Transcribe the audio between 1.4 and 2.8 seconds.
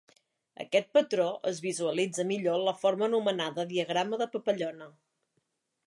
es visualitza millor en la